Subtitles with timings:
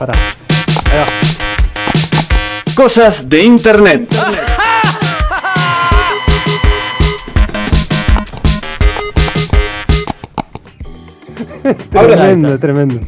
[0.00, 0.12] Va.
[2.76, 4.08] Cosas de Internet.
[11.94, 12.22] Ahora sí.
[12.22, 13.00] tremendo, tremendo.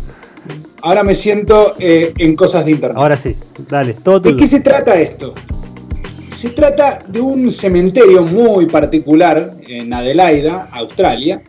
[0.83, 2.99] Ahora me siento eh, en cosas de internet.
[2.99, 3.37] Ahora sí,
[3.69, 5.35] dale, todo ¿De qué se trata esto?
[6.29, 11.43] Se trata de un cementerio muy particular en Adelaida, Australia,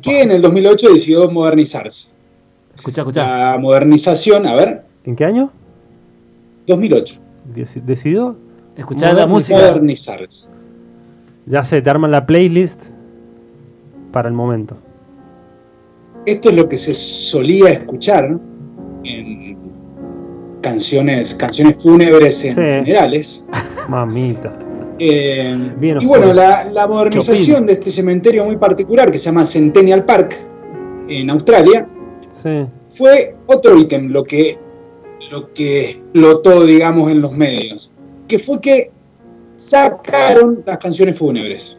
[0.00, 2.11] que en el 2008 decidió modernizarse.
[2.76, 3.20] Escuchá, escuchá.
[3.52, 5.50] La modernización, a ver, ¿En qué año?
[6.66, 7.20] 2008.
[7.54, 8.36] Deci- ¿Decidió?
[8.76, 9.58] Escuchar la música.
[9.58, 10.50] Modernizarse.
[11.46, 12.80] Ya sé, te arman la playlist
[14.12, 14.76] para el momento.
[16.24, 18.38] Esto es lo que se solía escuchar
[19.04, 19.56] en
[20.60, 22.60] canciones, canciones fúnebres en Sí.
[22.78, 23.44] funerales.
[23.88, 24.52] Mamita.
[24.98, 30.04] Eh, Bien y bueno, la modernización de este cementerio muy particular que se llama Centennial
[30.04, 30.36] Park
[31.08, 31.88] en Australia
[32.42, 32.66] Sí.
[32.90, 34.58] fue otro ítem lo que,
[35.30, 37.90] lo que explotó, digamos, en los medios,
[38.28, 38.90] que fue que
[39.56, 41.78] sacaron las canciones fúnebres,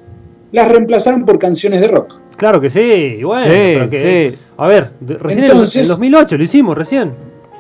[0.52, 2.14] las reemplazaron por canciones de rock.
[2.38, 3.44] Claro que sí, bueno.
[3.44, 4.38] Sí, pero que- sí.
[4.58, 7.12] A ver, recién en- Entonces- en 2008 lo hicimos, recién.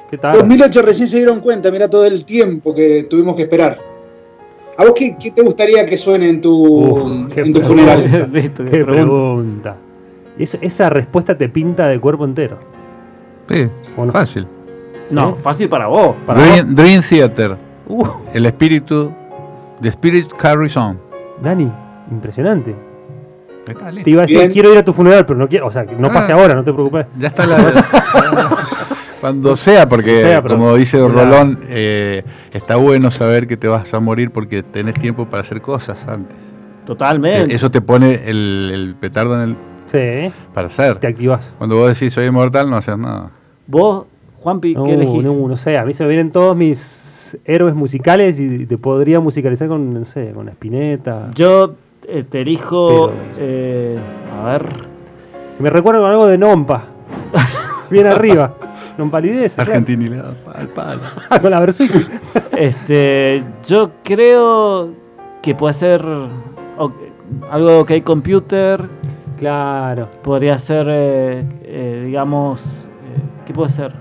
[0.09, 0.37] ¿Qué tal?
[0.37, 3.79] 2008 recién se dieron cuenta, mira todo el tiempo que tuvimos que esperar.
[4.77, 7.97] ¿A vos qué, qué te gustaría que suene en tu, Uf, qué en tu pregunta.
[7.97, 8.29] funeral?
[8.33, 8.93] Listo, Qué qué pregunta.
[8.93, 9.77] pregunta.
[10.37, 12.57] Es- esa respuesta te pinta de cuerpo entero.
[13.53, 14.11] Sí, ¿O no?
[14.11, 14.47] fácil.
[15.09, 16.15] No, fácil para vos.
[16.25, 17.55] Para Dream, Dream Theater.
[17.87, 19.11] Uh, El espíritu.
[19.81, 20.97] The Spirit Carries On.
[21.41, 21.69] Dani,
[22.09, 22.73] impresionante.
[23.67, 23.91] Está.
[23.91, 24.51] Te iba a decir, Bien.
[24.51, 25.67] quiero ir a tu funeral, pero no quiero.
[25.67, 26.35] O sea, que no pase Ah.
[26.35, 27.05] ahora, no te preocupes.
[27.19, 27.57] Ya está la.
[29.21, 31.13] Cuando sea, porque Sea, pero- como dice Claro.
[31.13, 35.61] Rolón, eh, está bueno saber que te vas a morir porque tenés tiempo para hacer
[35.61, 36.35] cosas antes.
[36.85, 37.55] Totalmente.
[37.55, 39.55] Eso te pone el, el petardo en el,
[39.87, 40.97] Sí, para hacer.
[40.97, 41.53] te activas.
[41.57, 43.29] Cuando vos decís soy inmortal, no haces nada.
[43.67, 44.05] Vos,
[44.41, 45.23] Juanpi, No, ¿qué elegís?
[45.23, 49.19] no, no sé, a mí se me vienen todos mis héroes musicales y te podría
[49.19, 51.31] musicalizar con, no sé, con Spinetta.
[51.35, 51.73] Yo
[52.07, 53.07] eh, te elijo.
[53.07, 53.97] Pero- eh,
[54.39, 54.67] a ver.
[55.59, 56.83] Me recuerdo con algo de Nompa.
[57.89, 58.53] Bien arriba.
[58.97, 59.55] Nompalidez.
[59.55, 59.71] claro.
[59.71, 61.01] Argentinidad, al palo.
[61.41, 61.91] con la Versuit.
[62.55, 64.89] Este, yo creo
[65.41, 66.05] que puede ser
[67.49, 68.87] algo de OK Computer.
[69.37, 70.09] Claro.
[70.21, 72.87] Podría ser, eh, eh, digamos.
[73.45, 73.93] ¿Qué puede ser?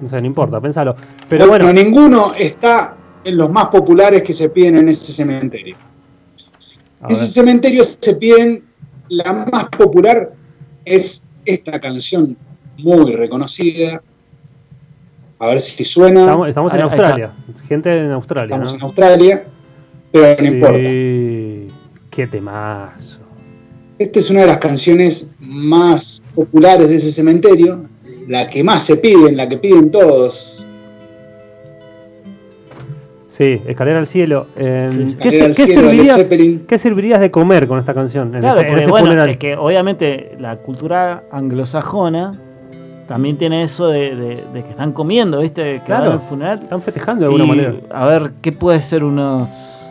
[0.00, 0.96] No sé, no importa, pensalo.
[1.28, 5.76] Pero bueno, bueno, ninguno está en los más populares que se piden en ese cementerio.
[7.02, 8.64] En ese cementerio se piden,
[9.08, 10.32] la más popular
[10.84, 12.36] es esta canción
[12.78, 14.02] muy reconocida.
[15.38, 16.20] A ver si suena.
[16.20, 17.32] estamos, estamos en Australia.
[17.68, 18.76] Gente en Australia, Estamos ¿no?
[18.78, 19.44] en Australia,
[20.12, 20.78] pero no importa.
[22.10, 23.18] Qué temazo.
[23.98, 27.84] Esta es una de las canciones más populares de ese cementerio,
[28.30, 30.64] la que más se piden, la que piden todos.
[33.28, 34.46] Sí, escalera al cielo.
[34.56, 34.98] Eh, Sí.
[34.98, 38.32] ¿qué, Escalera al qué cielo, Led servirías, qué servirías de comer con esta canción?
[38.34, 39.30] En Claro, ese, porque bueno, funeral.
[39.30, 42.38] es que obviamente la cultura anglosajona
[43.08, 45.78] también tiene eso de, de- de que están comiendo, ¿viste?
[45.78, 46.04] Que Claro.
[46.04, 46.60] van al funeral.
[46.62, 47.74] Están festejando de alguna Y, manera.
[47.92, 49.88] A ver, ¿qué puede ser unos.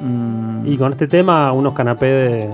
[0.00, 2.48] mm, Y con este tema, unos canapés de.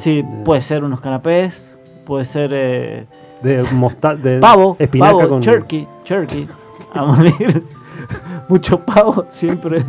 [0.00, 3.04] sí, de- puede ser unos canapés, puede ser eh,
[3.42, 5.40] De mosta- de pavo, espinaca pavo, con.
[5.42, 6.48] turkey, turkey,
[6.92, 7.62] a morir.
[8.48, 9.82] Mucho pavo, siempre,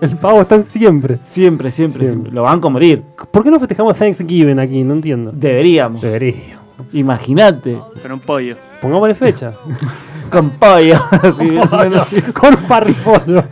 [0.00, 1.18] El pavo están siempre.
[1.22, 2.06] siempre, siempre, Siempre.
[2.08, 2.32] siempre.
[2.32, 3.02] Lo van a morir.
[3.30, 4.82] ¿Por qué no festejamos Thanksgiving aquí?
[4.82, 5.30] No entiendo.
[5.34, 6.00] Deberíamos.
[6.00, 6.58] Debería.
[6.92, 7.78] Imagínate.
[8.02, 8.56] Pero un pollo.
[8.80, 9.52] Pongámosle fecha.
[10.30, 10.94] Con pollo.
[12.00, 12.20] así.
[12.32, 13.44] Con un parripollo.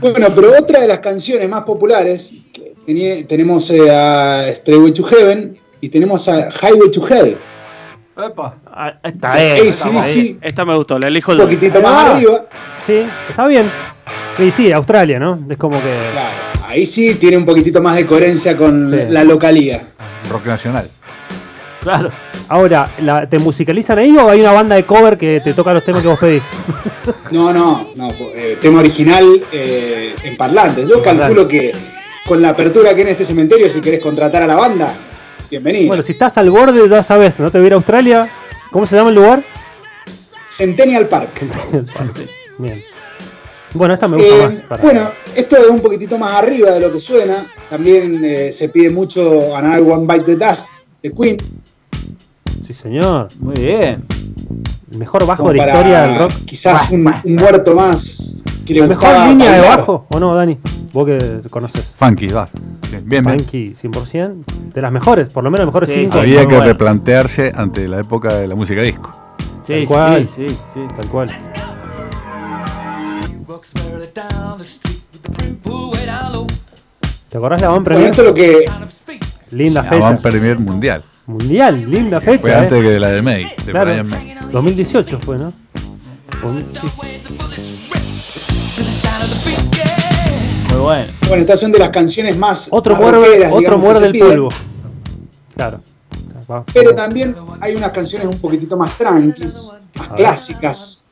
[0.00, 5.56] Bueno, pero otra de las canciones más populares, que tenemos eh, a Stairway to Heaven
[5.80, 7.38] y tenemos a Highway to Hell.
[8.16, 9.66] Ah, Está bien.
[9.66, 9.98] está bien.
[9.98, 11.44] ACDC, Esta me gustó, la elijo un yo.
[11.44, 12.44] poquitito más arriba.
[12.86, 13.70] sí, está bien.
[14.38, 15.38] Y sí, Australia, ¿no?
[15.48, 16.08] Es como que.
[16.12, 16.36] Claro,
[16.68, 18.96] ahí sí tiene un poquitito más de coherencia con Sí.
[19.08, 19.80] la localía.
[20.30, 20.88] Rock nacional.
[21.82, 22.10] Claro.
[22.48, 25.84] Ahora, ¿la- ¿te musicalizan ahí o hay una banda de cover que te toca los
[25.84, 26.42] temas que vos pedís?
[27.30, 30.88] No, no, no, eh, tema original eh, en parlantes.
[30.88, 31.72] Yo calculo que
[32.26, 34.94] con la apertura que en este cementerio, si querés contratar a la banda,
[35.54, 35.86] bienvenido.
[35.88, 38.28] Bueno, si estás al borde, ya sabes, no te voy a ir a Australia.
[38.72, 39.44] ¿Cómo se llama el lugar?
[40.48, 41.40] Centennial Park.
[42.58, 42.82] Bien.
[43.72, 44.62] Bueno, esta me gusta Eh, más.
[44.64, 47.46] para- bueno, esto es un poquitito más arriba de lo que suena.
[47.70, 50.70] También eh, se pide mucho Another One Bite the Dust
[51.02, 51.36] de Queen.
[52.66, 53.28] Sí, señor.
[53.38, 54.04] Muy bien.
[54.92, 56.32] El mejor bajo como de la historia del rock.
[56.46, 60.58] Quizás un, un muerto más que le La mejor línea de bajo, ¿o no, Dani?
[60.94, 61.84] Vos que conoces.
[61.98, 62.48] Funky, va.
[62.90, 63.24] Bien, bien.
[63.24, 64.44] Funky 100%.
[64.72, 66.12] De las mejores, por lo menos las mejores Sí, 5.
[66.12, 66.18] sí.
[66.18, 66.64] Había que bueno.
[66.64, 69.10] replantearse ante la época de la música disco.
[69.62, 70.28] Sí, Tal sí, cual.
[70.28, 70.80] sí, sí, sí.
[70.96, 71.30] Tal cual.
[77.28, 78.10] ¿Te acordás la Van Premier?
[78.10, 78.64] esto lo que.
[79.50, 80.02] Linda La fecha.
[80.02, 81.04] Van Premier Mundial.
[81.26, 82.40] Mundial, linda fecha.
[82.40, 82.54] Fue eh.
[82.54, 83.90] antes que de la de May, de Claro.
[83.90, 84.34] Brian May.
[84.52, 85.52] 2018 fue, ¿no?
[90.74, 91.12] Muy bueno.
[91.28, 92.68] Bueno, estas son de las canciones más.
[92.72, 94.48] Otro muerde, otro muerde el polvo.
[95.54, 95.80] Claro.
[96.72, 101.04] Pero también hay unas canciones un poquitito más tranquis, más clásicas.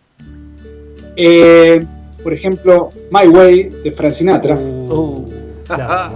[1.17, 1.87] Eh,
[2.25, 4.57] por ejemplo, My Way de Frank Sinatra.
[4.57, 5.29] Uh,
[5.65, 6.13] claro.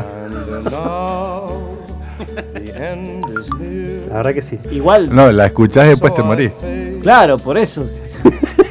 [4.09, 4.59] La verdad que sí.
[4.73, 6.51] Igual, No, la escuchás y después te morís.
[7.01, 7.87] claro, por eso.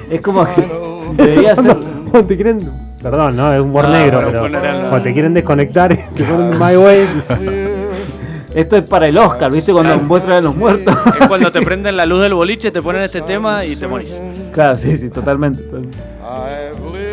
[0.09, 0.69] Es como que
[1.17, 1.77] debería ser.
[2.11, 2.84] Cuando te quieren.
[3.05, 3.53] Perdón, ¿no?
[3.53, 4.41] Es humor No, negro, pero.
[4.89, 7.07] Cuando te quieren desconectar, te ponen My Way.
[8.55, 9.71] Esto es para el Oscar, ¿viste?
[9.71, 10.95] Cuando muestran a los muertos.
[11.21, 14.17] Es cuando te prenden la luz del boliche, te ponen este tema y te morís.
[14.51, 15.61] Claro, sí, sí, totalmente.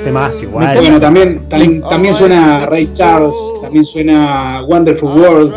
[0.03, 0.75] Temas igual.
[0.79, 5.55] Bueno, también, tam- también suena Ray Charles, también suena Wonderful World,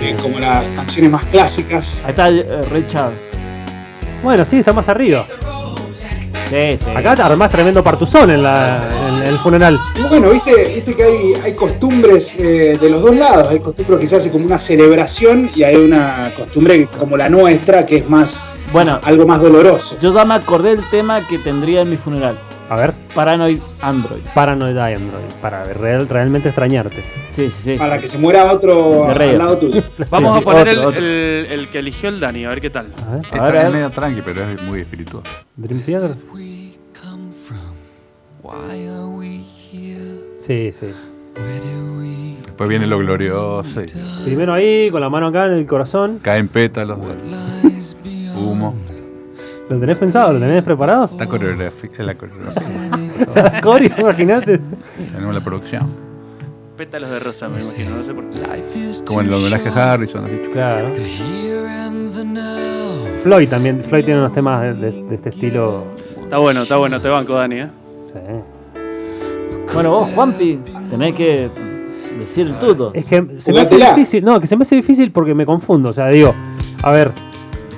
[0.00, 2.00] eh, como las canciones más clásicas.
[2.06, 3.18] Ahí está eh, Ray Charles.
[4.22, 5.26] Bueno, sí, está más arriba.
[6.48, 6.90] Sí, sí.
[6.94, 9.78] Acá te armás tremendo partuzón en, la, en el funeral.
[10.08, 13.48] Bueno, viste, viste que hay, hay costumbres eh, de los dos lados.
[13.50, 17.84] Hay costumbres que se hace como una celebración y hay una costumbre como la nuestra
[17.84, 18.38] que es más
[18.72, 19.96] Bueno, algo más doloroso.
[20.00, 22.38] yo ya me acordé del tema que tendría en mi funeral.
[22.68, 24.22] A ver, Paranoid Android.
[24.34, 25.24] Paranoid Android.
[25.40, 27.02] Para real- realmente extrañarte.
[27.30, 27.78] Sí, sí, sí.
[27.78, 29.82] Para que se muera otro al lado tuyo.
[30.10, 30.98] Vamos Sí, a poner otro, el, otro.
[31.00, 32.86] el- el que eligió el Dani, a ver qué tal.
[33.32, 35.28] A ver, A es medio tranqui, pero es muy espirituoso.
[35.56, 36.16] Dream Theater.
[40.46, 40.86] Sí, sí.
[42.46, 46.20] Después viene lo glorioso y Primero ahí, con la mano acá en el corazón.
[46.22, 48.74] caen pétalos de humo.
[49.68, 50.32] ¿Lo tenés pensado?
[50.32, 51.06] ¿Lo tenés preparado?
[51.06, 53.60] Está coreografía, la coreografía.
[53.62, 54.60] Cori, imagínate.
[55.12, 55.82] Tenemos la producción.
[56.76, 58.38] Pétalos de rosa, me imagino, no sé por qué.
[59.06, 60.24] Como el homenaje a Harrison.
[60.26, 60.36] así.
[60.52, 60.90] Claro.
[63.22, 63.82] Floyd también.
[63.82, 65.84] Floyd tiene unos temas de, de- de este estilo.
[66.22, 67.68] Está bueno, está bueno, te banco, Dani, ¿eh?
[68.12, 68.18] Sí.
[69.74, 70.60] Bueno, vos, Juanpi,
[70.90, 71.48] tenés que
[72.20, 72.92] decir el tuto.
[72.94, 73.22] Es que se
[73.52, 73.94] me hace Jugátela.
[73.94, 74.24] difícil.
[74.24, 75.90] No, que se me hace difícil porque me confundo.
[75.90, 76.34] O sea, digo,
[76.82, 77.10] a ver.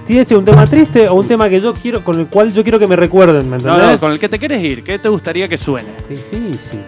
[0.09, 2.51] ¿Tiene que ser un tema triste o un tema que yo quiero, con el cual
[2.53, 3.49] yo quiero que me recuerden?
[3.49, 3.93] ¿Me No, entendés?
[3.93, 5.91] no, con el que te quieres ir, ¿qué te gustaría que suene?
[6.09, 6.83] Difícil.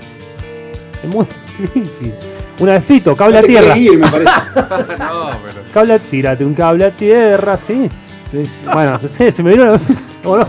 [1.05, 1.27] Es muy
[1.59, 2.15] difícil.
[2.61, 3.77] Una vez Fito, cable No a tierra.
[3.77, 4.31] ir, me parece.
[4.99, 5.63] No, pero.
[5.73, 7.91] Cable a, tírate un cable a tierra, sí.
[8.31, 8.59] Sí, sí.
[8.73, 9.81] Bueno, no sé, se me vino la-
[10.25, 10.49] o no.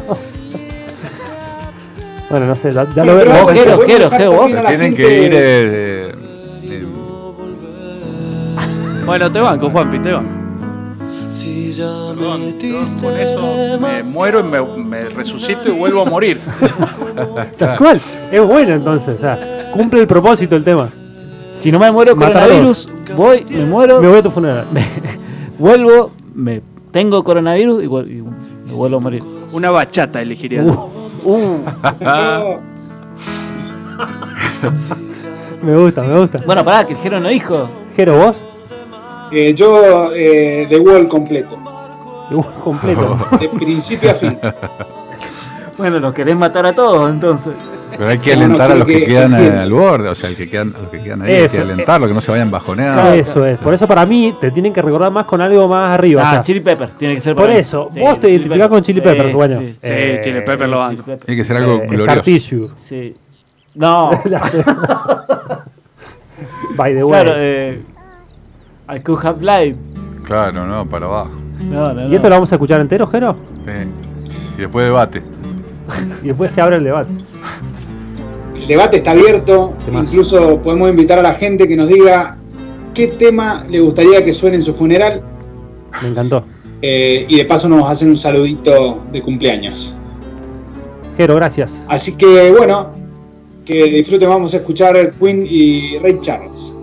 [2.30, 3.26] Bueno, no sé, ya, ya lo veo.
[3.44, 4.52] Vos, dejar Jero, vos.
[4.68, 5.32] Tienen que ir.
[5.34, 6.12] eh,
[6.64, 6.86] eh,
[9.06, 10.41] Bueno, te banco, Juanpi, te banco.
[11.32, 16.40] Perdón, yo con eso me muero y me, me resucito y vuelvo a morir.
[17.58, 18.02] Tal cual.
[18.32, 20.90] Es bueno entonces, o sea, cumple el propósito el tema.
[21.56, 24.66] Si no me muero coronavirus, voy, me muero, Me voy a tu funeral.
[25.60, 26.62] vuelvo, me
[26.92, 28.22] tengo coronavirus y, vuel- y
[28.70, 29.24] me vuelvo a morir.
[29.54, 30.64] Una bachata elegiría.
[30.64, 30.90] Uh,
[31.24, 31.60] Uh,
[35.62, 36.40] me gusta, me gusta.
[36.48, 37.70] bueno, pará, que dijeron no dijo.
[37.96, 38.38] Jero, vos,
[39.32, 41.58] eh, yo, eh, The Wall completo,
[42.32, 43.18] Uh, completo.
[43.40, 44.38] de principio a fin.
[45.78, 47.54] Bueno, los querés matar a todos entonces.
[47.98, 50.08] pero hay que No, no, alentar a los que, que- quedan que- eh, al borde,
[50.10, 52.22] o sea, el que quedan, a los que quedan ahí, hay que alentarlos, que no
[52.22, 53.02] se vayan bajoneados.
[53.02, 53.16] Claro.
[53.20, 53.60] Eso es.
[53.60, 56.22] Por eso para mí te tienen que recordar más con algo más arriba.
[56.22, 57.62] o Ah, sea, Chili Peppers, tiene que ser Por para mí.
[57.62, 59.60] eso, Sí, vos te Chili identificás con Chili Peppers, Sí, bueno.
[59.60, 61.26] Sí, Sí, Eh, Chile Pepper lo Chili banco.
[61.26, 62.12] Tiene que ser algo eh, glorioso.
[62.12, 62.70] Scar Tissue.
[62.78, 63.16] Sí.
[63.76, 64.12] No,
[66.76, 67.12] By the way.
[67.24, 67.82] claro, eh,
[68.90, 69.76] I could have live.
[70.26, 71.32] Claro, no, para abajo.
[71.70, 72.12] No, no, no.
[72.12, 73.36] ¿Y esto lo vamos a escuchar entero, Jero?
[73.66, 73.88] Sí.
[74.58, 75.22] Y después debate.
[76.24, 77.12] Y después se abre el debate.
[78.56, 82.38] El debate está abierto, incluso podemos invitar a la gente que nos diga
[82.94, 85.22] qué tema le gustaría que suene en su funeral
[86.02, 86.46] Me encantó.
[86.82, 89.96] eh, y de paso nos hacen un saludito de cumpleaños.
[91.18, 91.72] Jero, gracias.
[91.88, 92.92] Así que bueno,
[93.66, 96.76] que disfruten, vamos a escuchar Queen y Ray Charles.